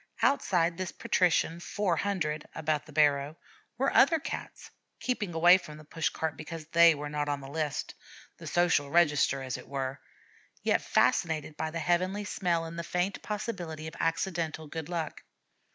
Outside 0.23 0.77
this 0.77 0.91
patrician 0.91 1.59
'four 1.59 1.95
hundred' 1.97 2.47
about 2.55 2.87
the 2.87 2.91
barrow, 2.91 3.37
were 3.77 3.93
other 3.93 4.17
Cats, 4.17 4.71
keeping 4.99 5.35
away 5.35 5.59
from 5.59 5.77
the 5.77 5.83
push 5.83 6.09
cart 6.09 6.35
because 6.37 6.65
they 6.65 6.95
were 6.95 7.07
not 7.07 7.29
on 7.29 7.39
the 7.39 7.47
list, 7.47 7.93
the 8.37 8.47
Social 8.47 8.89
Register 8.89 9.43
as 9.43 9.57
it 9.57 9.67
were, 9.67 10.01
yet 10.63 10.81
fascinated 10.81 11.55
by 11.55 11.69
the 11.69 11.77
heavenly 11.77 12.25
smell 12.25 12.65
and 12.65 12.79
the 12.79 12.83
faint 12.83 13.21
possibility 13.21 13.85
of 13.85 13.93
accidental 13.99 14.65
good 14.65 14.89
luck. 14.89 15.21